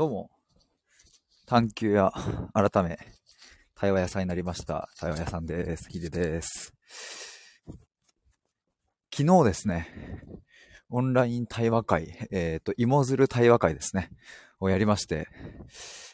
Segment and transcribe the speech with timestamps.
[0.00, 0.30] どうも、
[1.44, 2.10] 探求や
[2.54, 2.98] 改め、
[3.74, 4.88] 対話屋さんになりました。
[4.98, 5.90] 対話屋さんです。
[5.90, 6.72] ヒデです。
[9.14, 9.88] 昨日ですね、
[10.88, 14.08] オンライン対話会、えっ、と、芋づる対話会ですね、
[14.58, 15.28] をやりまして、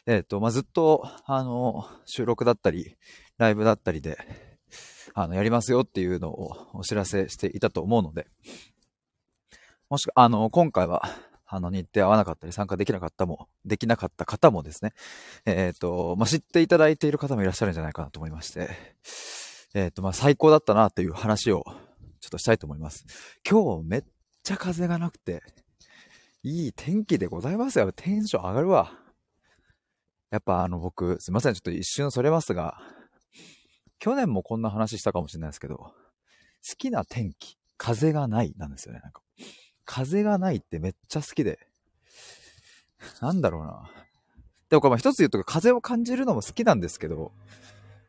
[0.05, 2.97] えっ、と、まあ、ずっと、あの、収録だったり、
[3.37, 4.17] ライブだったりで、
[5.13, 8.27] あの、やりますよっていうのをお知らせしていたと思うので、
[9.89, 11.03] もしくあの、今回は、
[11.49, 14.93] あの、日程合わなかったり参加できなかったも、できなかった方もですね、
[15.45, 18.69] えっ、と、まあ、知っていただいている方もいらっしゃるんじゃないかなと思いまして、
[19.73, 21.63] えっ、と、まあ、最高だったなっていう話を
[22.19, 23.05] ちょっとしたいと思います。
[23.49, 24.03] 今日めっ
[24.43, 25.41] ちゃ風がなくて、
[26.43, 27.91] いい天気でございますよ。
[27.93, 28.91] テンション上がるわ。
[30.29, 32.77] やっぱあの僕、すいません、ちょっと一瞬それますが、
[33.99, 35.93] 去年もこんな話したかもしれないですけど、好
[36.77, 38.99] きな天気、風がないなんですよね。
[39.01, 39.21] なんか
[39.87, 41.57] 風がないってめっちゃ好きで。
[43.21, 43.89] なんだろうな。
[44.69, 47.31] でもこれ一つ言うと風を感じるのも好きなんですけど、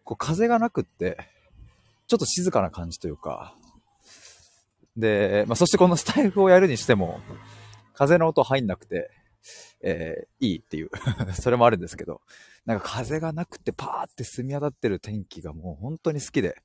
[0.05, 1.17] こう風がなくって、
[2.09, 3.55] ちょっと静かな感じというか、
[4.97, 7.21] で、まあそしてこのスタイフをやるにしても、
[7.95, 9.11] 風の音入んなくて、
[9.81, 10.91] えーいいっていう、
[11.41, 12.21] それもあるんですけど、
[12.67, 16.61] なんか風がなくてパーって澄み渡ってる天気がもう本当に好きで、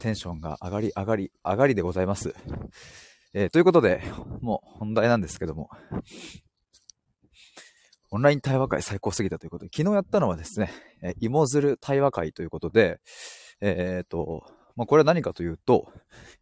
[0.00, 2.34] テンションが上がり上がり上がりでございます。
[3.32, 4.02] えーということで、
[4.40, 5.70] もう本題なんですけども、
[8.10, 12.98] オンライン対話会最高すぎたということで、昨日やったのはですね、え芋づる対話会ということで、
[13.60, 14.42] えっ、と、
[14.74, 15.92] まあ、これは何かというと、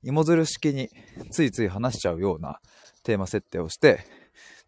[0.03, 0.89] 芋づる式に
[1.31, 2.61] ついつい話しちゃうような
[3.03, 4.01] テーマ設定をして、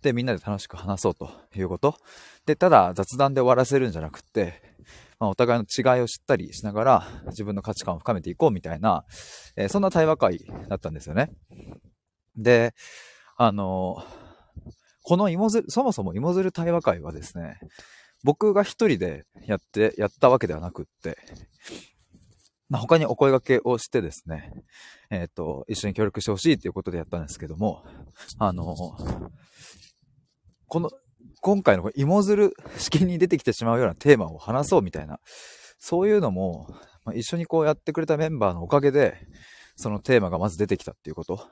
[0.03, 1.97] で、みんなで楽しく話そうということ。
[2.45, 4.63] で、ただ雑談で終わらせるんじゃなくって、
[5.19, 9.05] まあ、お互いの違いを知ったりしながら、自分の価値観を深めていこうみたいな、
[9.57, 11.31] えーそんな対話会だったんですよね。
[12.37, 12.75] で、
[13.37, 14.05] あの
[15.03, 17.59] この芋づる、そもそも芋づる対話会はですね、
[18.23, 21.17] 僕が一人でやって、やったわけではなくって、
[22.69, 24.53] まあ、他にお声掛けをしてですね、
[25.11, 27.85] えっ、と、一緒に協力してほしいということでやったんですけども、
[28.39, 28.77] あの
[30.67, 30.91] この、
[31.41, 35.19] 今回のこの芋づる式に出てきてしまうようなテーマを話そうみたいな、
[35.79, 36.69] そういうのも、
[37.05, 39.17] まあ、一緒にこうやってくれたメンバーのおかげで、
[39.75, 41.49] そのテーマがまず出てきたっていうこと。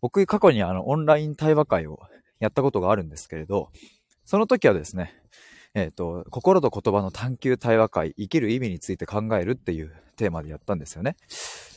[0.00, 2.00] 僕、過去にあの、オンライン対話会を
[2.40, 3.70] やったことがあるんですけれど、
[4.24, 5.14] その時はですね、
[5.74, 11.16] えっ、と、心と言葉の探求対話会、生きる意味について考えるっていうテーマでやったんですよね。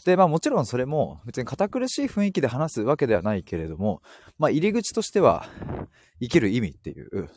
[0.06, 4.02] で、まあもちろんそれも別に堅苦しい雰囲気で話すわけではないけれども、
[4.38, 5.48] まあ入り口としては、
[6.20, 7.30] 生きる意味っていう、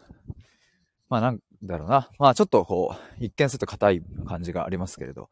[1.09, 5.29] まあなんだろうな、まあちょっとこう、一見すると硬い感じがありますけれど、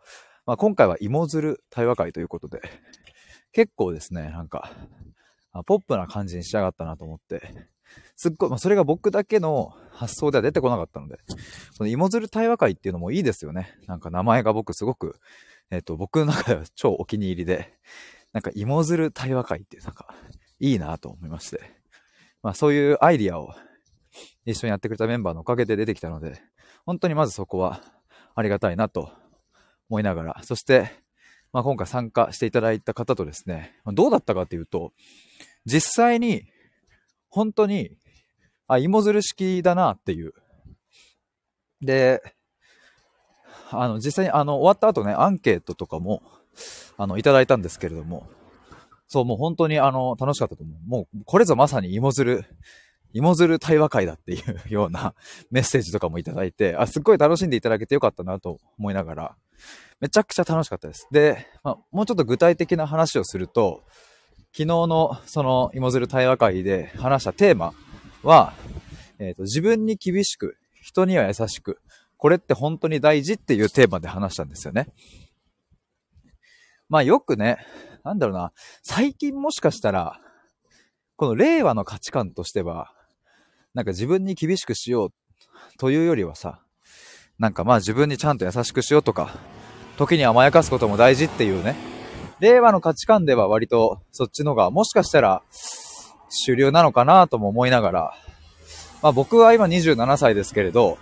[0.47, 2.61] まあ今回は芋づる対話会ということで、
[3.53, 4.71] 結構ですね、なんか、
[5.63, 7.55] ポップな感じに仕上がったなと思って、
[8.17, 11.19] すっごい、まあ、それが僕だけの発想では出てこなかったので、
[11.79, 13.79] この芋づる対話会っていうのもいいですよね。
[13.87, 15.21] なんか名前が僕すごく、
[15.71, 17.79] えっ、と、僕の中では超お気に入りで、
[18.33, 20.13] なんか芋づる対話会ってなんか
[20.59, 21.61] いいなと思いまして、
[22.43, 23.55] まあそういうアイディアを
[24.45, 26.43] 一緒にやってくれたメンバーのおかげで出てきたので、
[26.85, 27.81] 本当にまずそこは
[28.35, 29.13] ありがたいなと
[29.89, 31.04] 思いながら、そして、
[31.55, 34.93] まあ今回参加していただいた方とですね、どうだったかっていうと、
[35.65, 36.43] 実際に
[37.31, 37.97] 本当に、
[38.67, 40.33] あ、芋づる式だなっていう。
[41.81, 42.21] で、
[43.71, 46.25] あの、実際にあの、終わった後ね、アンケートとかも、
[46.97, 48.29] あの、いただいたんですけれども、
[49.07, 50.89] そう、もう本当にあの、楽しかったと思う。
[50.89, 52.45] もう、これぞまさに芋づる、
[53.13, 55.15] 芋づる対話会だっていうような
[55.53, 59.37] メッセージとかもいただいて、あ、すっごい楽しんでいただけてよかったなと思いながら、
[60.05, 61.09] めちゃくちゃ楽しかったです。
[61.11, 63.81] で、まあ、もうちょっと具体的な話をすると、
[64.53, 67.73] 昨日のその芋づる対話会で話したテーマ
[68.23, 68.53] は、
[69.19, 71.81] えっ、と、自分に厳しく、人には優しく、
[72.19, 74.89] これって本当に大事っていうテーマで話したんですよね。
[76.91, 77.57] まあよくね、
[78.05, 80.21] なんだろうな、最近もしかしたら、
[81.17, 82.93] この令和の価値観としては、
[83.73, 85.13] なんか自分に厳しくしよう
[85.79, 86.61] というよりはさ、
[87.39, 89.35] なんかまあ自分にちゃんと優しくしようとか、
[89.97, 91.77] 時に甘やかすことも大事っていうね、
[92.41, 95.43] 令和の価値観では割とそっちのがもしかしたら
[96.29, 98.15] 主流なのかなとも思いながら、
[99.03, 100.99] まあ僕は今27歳ですけれど、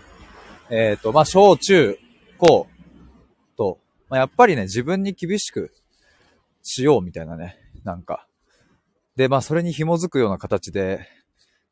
[0.71, 1.99] えっ、と、まあ小中
[2.39, 2.67] 高
[3.57, 3.79] と、
[4.09, 5.73] まあ、やっぱりね自分に厳しく
[6.63, 8.27] しようみたいなね、なんか。
[9.17, 11.07] で、まあそれに紐づくような形で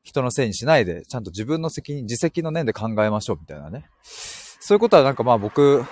[0.02, 3.87] 人のせいにしないで、ちゃんと自分の責任、自責の念で考えましょうみたいなね。
[4.02, 5.84] そういうことはなんかまあ僕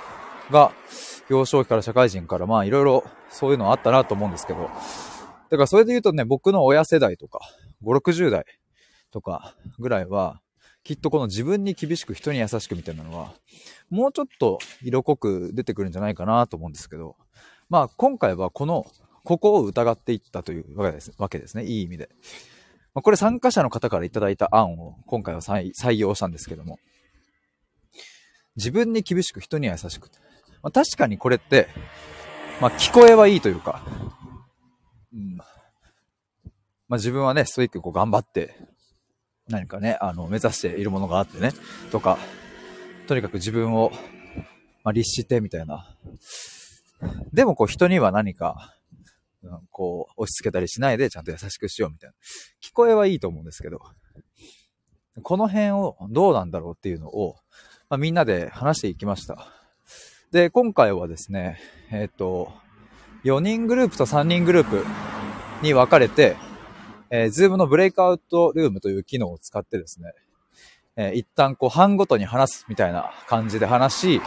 [0.51, 0.73] が
[1.29, 4.71] 幼少期から社会人からまあいろいろそういうのあったなと思うんですけど、
[5.51, 7.41] だからそれで言うとね、僕の親世代とか、
[7.83, 8.45] 5、60代
[9.11, 10.41] とかぐらいは、
[10.85, 13.35] きっとこの自分に厳しく人に優しくみたいなのは、
[13.91, 17.17] もうちょっと色濃く出てくるんじゃないかなと思うんですけど、
[17.69, 18.87] まあ今回はこの、
[19.25, 21.65] ここを疑っていったというわけですわけですね。
[21.65, 22.09] いい意味で。
[22.95, 26.79] まあ、これ参加者の方からいただいた案を今回は採用したんですけども、
[28.57, 30.11] 自分に厳しく人に優しく。
[30.63, 31.69] まあ、確かにこれって、
[32.61, 33.83] まあ聞こえはいいというか、
[35.13, 35.37] うん。
[35.37, 35.47] ま
[36.91, 38.55] あ自分はね、ストイックこう頑張って、
[39.49, 41.53] 何かね、あの、目指しているものがあってね、
[41.91, 42.19] とか、
[43.07, 43.91] とにかく自分を、
[44.85, 45.97] まあ、律してみたいな。
[47.33, 48.75] でもこう人には何か、
[49.43, 52.15] うん、こう、押し付けたりしないでちゃんと優しくしようみたいな。
[52.63, 53.81] 聞こえはいいと思うんですけど、
[55.23, 57.37] この辺をどうなんだろうっていうのを、
[57.89, 59.58] まあ、みんなで話していきました。
[60.31, 61.59] で、今回はですね、
[61.91, 62.53] えっ、ー、と、
[63.25, 64.85] 4人グループと3人グループ
[65.63, 66.37] に分かれて、
[67.09, 70.13] えー、ズームのブレイクアウトルームという機能を使ってですね、
[70.97, 74.23] えー、一旦こう班ごとに話すみたいな感じで話し、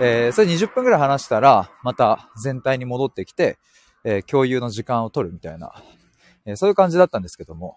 [0.00, 3.58] えー、それ20分くらい話したら、また全体に戻ってきて、
[4.04, 5.74] えー、共有の時間を取るみたいな、
[6.46, 7.76] えー、そういう感じだったんですけども、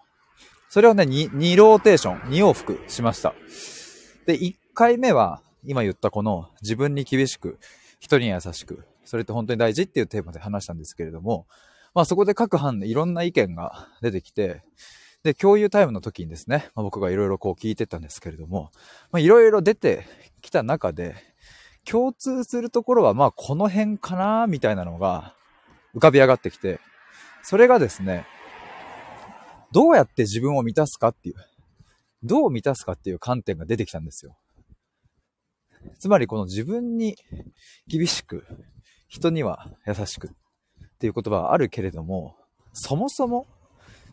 [0.70, 3.34] それをね、2、2ローテーション、2往復しました。
[4.24, 7.58] で、1回目は、今言ったこの自分に厳しく、
[7.98, 11.46] 人に優しく、それって本当に大事っていうテーマで話したんですけれども、
[11.94, 14.62] まあそこで各班でいろんな意見が出てきて、
[15.22, 18.70] で、共有タイムの時にですね、まあ、僕がいろいろこう聞いてたんですけれども、
[19.12, 20.06] まあいろいろ出て
[20.40, 21.14] きた中で、
[21.84, 25.34] 共通するところはまあこの辺かなみたいなのが
[25.94, 26.80] 浮かび上がってきて、
[27.42, 28.26] それがですね、
[29.72, 31.36] どうやって自分を満たすかっていう、
[32.22, 34.36] どう満たすかっていう観点が出てきたんですよ。
[35.98, 37.16] つまりこの自分に
[37.86, 38.44] 厳しく、
[39.08, 40.30] 人には優しくっ
[40.98, 42.36] ていう言葉はあるけれども、
[42.72, 43.46] そもそも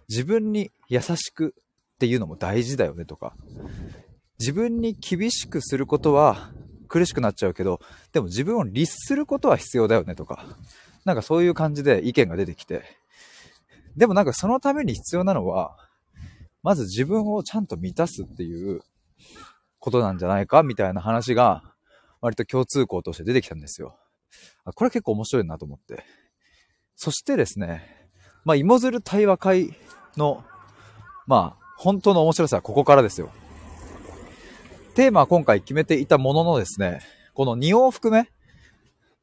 [0.10, 3.36] 自分に優しくっていうのも大事だよねとか、
[4.40, 6.52] 自分に厳しくすることは
[6.88, 7.80] 苦しくなっちゃうけど、
[8.14, 10.46] でも自分を律することは必要だよねとか、
[11.06, 12.84] なんかそういう感じで意見が出てきて、
[13.96, 15.78] でもなんかそのために必要なのは、
[16.64, 18.82] まず自分をちゃんと満たすっていう
[19.88, 21.64] ことなんじゃないかみたいな話が、
[22.20, 23.98] 割と共通項として出てきたんですよ。
[24.76, 26.04] これ結構面白いなと思って。
[26.98, 28.10] そしてですね、
[28.44, 29.74] まあ、芋づる対話会
[30.18, 30.44] の、
[31.26, 33.32] まあ、本当の面白さはここからですよ。
[34.94, 37.00] テーマは今回決めていたもののですね、
[37.34, 38.30] この2往復目、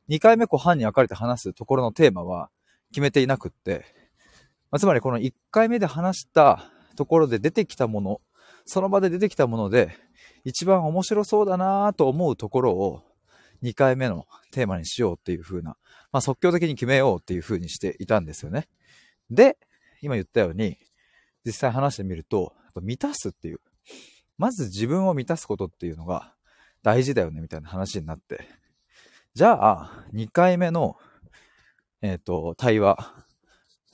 [0.09, 2.49] 2回目こう半に分かれて話すところのテーマは
[2.91, 3.85] 決めていなくって、
[4.71, 8.21] まあ、つまりこの1回目で話したところで出てきたもの、
[8.65, 10.04] その場で出てきたもので、
[10.45, 13.03] 一番面白そうだなと思うところを
[13.63, 15.77] 2回目のテーマにしようっていう風な、
[16.13, 18.69] まあ即興的に決めようっていう風にしていたんですよね。
[19.31, 19.57] で、
[20.03, 20.77] 今言ったように、
[21.45, 23.61] 実際話してみると、満たすっていう、
[24.37, 26.35] まず自分を満たすことっていうのが
[26.83, 28.47] 大事だよねみたいな話になって、
[29.35, 30.97] じゃあ、2回目の、
[32.03, 33.15] えっ、ー、と、対話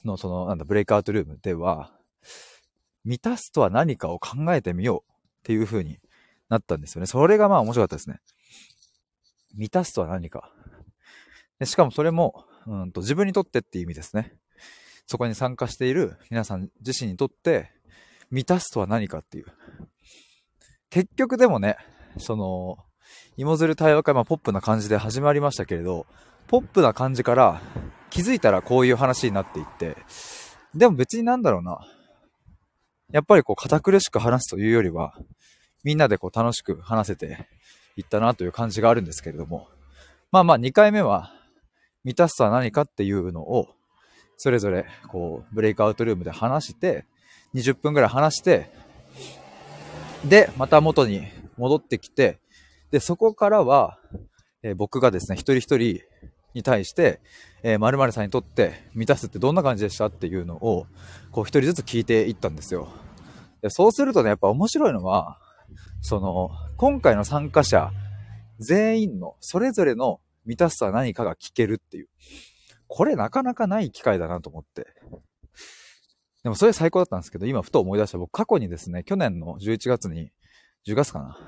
[0.05, 1.93] のその、なんだ、ブレイクアウトルームでは、
[3.05, 5.99] 満たすとは何かを考えてみようっていう風に
[6.50, 7.06] なったんですよね。
[7.06, 8.19] それがまあ面白かったですね。
[9.55, 10.52] 満たすとは何か。
[11.58, 14.35] でしかもそれも、うんと自分にとってっていう意味ですね。
[15.06, 17.70] そこに参加している皆さん自身にとって、
[18.31, 19.47] 満たすとは何かっていう。
[20.90, 21.76] 結局でもね、
[22.19, 22.78] その、
[23.37, 26.07] 芋づる対話会、まあ、ポップな感じで始まりましたけれど、
[26.47, 27.62] ポップな感じから
[28.11, 29.97] 気づいたらこういう話になっていって、
[30.75, 31.80] でも別になんだろうな。
[33.12, 35.14] やっぱりこう堅苦しく話すというよりは、
[35.84, 37.46] みんなでこう楽しく話せて
[37.96, 39.68] いったなという感じがあるんですけれども、
[40.30, 41.32] まあまあ2回目は、
[42.02, 43.68] 満たすとは何かっていうのを、
[44.37, 47.04] それぞれこうブレイクアウトルームで話して、
[47.54, 48.70] 20分ぐらい話して、
[50.25, 52.38] で、また元に戻ってきて、
[52.90, 53.99] で、そこからは、
[54.62, 56.02] え、僕がですね、一人一人
[56.54, 57.20] に対して、
[57.62, 60.87] えー、〇〇さんにとって満たすってどんな感じでしたっていうのを、
[61.30, 62.88] こう一人ずつ聞いていったんですよ。
[63.62, 65.38] でそうするとね、やっぱ面白いのは、
[66.00, 67.90] その、今回の参加者
[68.58, 72.08] 全員のそれぞれの満たすとは何かが聞けるっていう。
[72.86, 74.86] これなかなかない機会だなと思って。
[76.42, 80.32] でもそれ最高だったんですけど、今ふと思い出した僕過去にですね、去年の11月に、
[80.86, 81.38] 10月かな。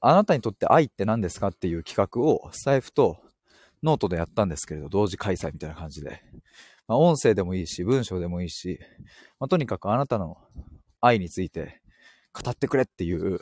[0.00, 3.18] あなたにとって愛って何ですかっていう企画をスタイフと
[3.82, 6.22] ノートでやったんですけれど、同時開催みたいな感じで。
[6.88, 8.80] まあ、音声でもいいし、文章でもいいし、
[9.38, 10.38] まあ、とにかくあなたの
[11.00, 11.81] 愛について
[12.32, 13.40] 語ってくれっていう、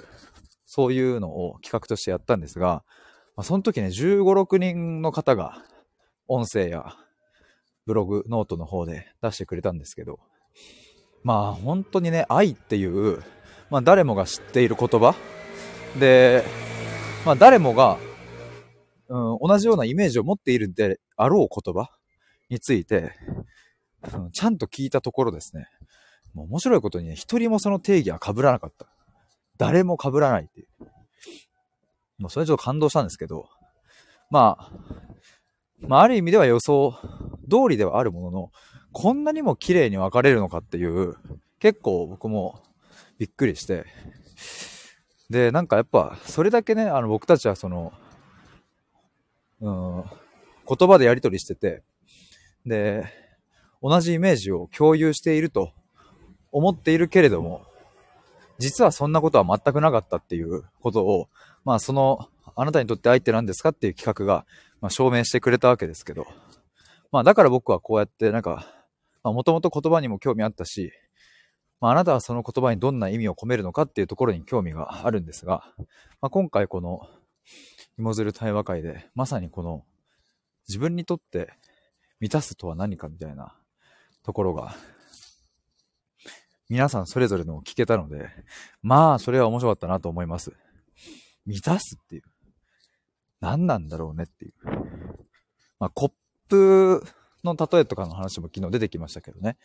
[0.66, 2.84] そういうのを企画としてやったんですが、
[3.36, 5.62] まあ、その時ね、15、6人の方が
[6.28, 6.96] 音声や
[7.86, 10.20] ブログ、ノートの方で出してくれたんですけど、
[11.22, 13.22] まあ本当にね、愛っていう
[13.70, 15.14] まあ誰もが知っている言葉
[15.98, 16.44] で、
[17.24, 17.98] まあ誰もが、
[19.08, 21.88] うん、同じようなイメージを持っているであろう言葉
[22.48, 23.12] について、
[24.12, 25.68] うん、ちゃんと聞いたところですね、
[26.34, 28.86] もう面白いことにね、一人もその定義は被らなかった。
[29.58, 30.66] 誰も被らないっていう。
[32.18, 33.48] もうそれちょっと感動したんですけど、
[34.30, 34.70] まあ、
[35.80, 36.94] まあある意味では予想
[37.50, 38.52] 通りではあるものの、
[38.92, 41.14] こんなにも綺麗に分かれるのかっていう、
[41.58, 42.62] 結構僕も
[43.18, 43.84] びっくりして、
[45.28, 47.92] で、なんかやっぱ、それだけね、あの僕たちはその、
[49.60, 50.04] うん、
[50.66, 51.82] 言葉でやり取りしてて、
[52.66, 53.04] で、
[53.82, 55.72] 同じイメージを共有していると
[56.52, 57.66] 思っているけれども、
[58.58, 61.28] 実はそんなことは全くなかったっていうことを、
[61.64, 64.44] まあその、あなたにとって相手なんですかっていう企画が、
[64.80, 66.26] まあ、証明してくれたわけですけど、
[67.10, 68.66] まあだから僕はこうやってなんか、
[69.22, 70.92] まあもともと言葉にも興味あったし、
[71.80, 75.64] まああなたはその言葉にどんな意味を込めるのかっていうところに興味があるんですが、
[76.20, 77.08] まあ今回この、
[77.98, 79.84] 芋づる対話会で、まさにこの、
[80.68, 81.52] 自分にとって
[82.20, 83.56] 満たすとは何かみたいな
[84.22, 84.74] ところが
[86.70, 88.30] 皆さんそれぞれのを聞けたので、
[88.80, 90.52] まあ、それは面白かったなと思います。
[91.44, 92.22] 満たすっていう。
[93.40, 94.54] 何なんだろうねっていう。
[95.80, 96.12] まあ、コッ
[96.48, 97.04] プ
[97.42, 99.56] の例えとかの話も昨日出てきましたけどね。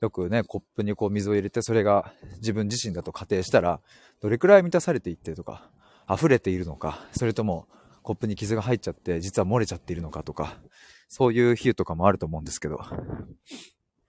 [0.00, 3.80] よくね、コップにこう水を入れて、それが自分自身だと仮定したら、
[4.20, 5.70] どれくらい満たされていってとか、
[6.08, 7.66] 溢れているのか、それとも
[8.02, 10.60] コップに傷が入っちゃって、実は漏れちゃっているのかとか、
[11.08, 12.78] そういう比喩とかもあると思うんですけど、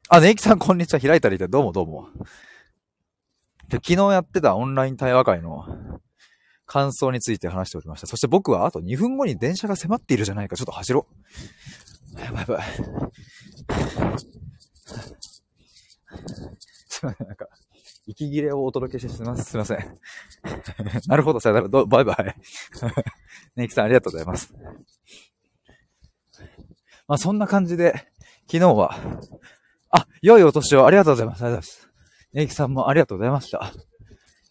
[0.08, 1.00] あ、ねいきさんこんにちは。
[1.00, 2.10] 開いたりで、どうもどうも。
[3.70, 5.66] で、昨日やってたオンライン対話会の
[6.68, 8.08] 感想について話しておりました。
[8.08, 10.56] そして僕はあと2分後に電車が迫っているじゃないか。
[10.56, 11.08] ちょっと走ろ
[12.16, 12.22] う。
[12.22, 12.66] やばいやばい。
[16.88, 17.48] すいません、なんか、
[18.06, 19.46] 息切れをお届けしてすみません。
[19.46, 19.80] すいません。
[21.10, 21.68] なるほど、さよなら。
[21.68, 22.36] どバイバイ。
[23.56, 24.54] ねいきさんありがとうございます。
[27.08, 28.08] まあそんな感じで、
[28.48, 28.96] 昨日は、
[29.96, 31.44] あ、良いお年をありがとうございます。
[31.44, 31.90] ありがとうございます。
[32.34, 33.72] ネイキさんもありがとうございました。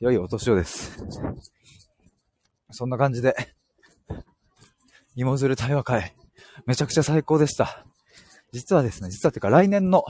[0.00, 1.04] 良いお年をです。
[2.70, 3.36] そんな感じで、
[5.16, 6.14] 芋づる対話会、
[6.66, 7.84] めちゃくちゃ最高でした。
[8.52, 10.04] 実はですね、実はてか来年の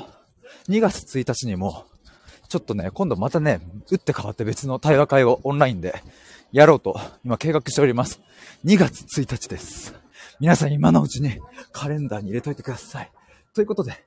[0.68, 1.84] 2月1日にも、
[2.48, 3.60] ちょっとね、今度またね、
[3.90, 6.00] 打って変わって別の対話会をオンラインで
[6.52, 8.20] やろうと、今計画しております。
[8.64, 9.94] 2月1日です。
[10.38, 11.40] 皆さん今のうちに
[11.72, 13.10] カレンダーに入れといてください。
[13.54, 14.04] ということで、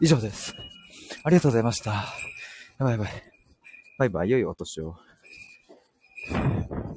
[0.00, 0.54] 以上です。
[1.24, 1.90] ありがとうございました。
[1.90, 2.04] や
[2.78, 3.08] ばいやばい。
[3.98, 4.96] バイバイ、良いお年を。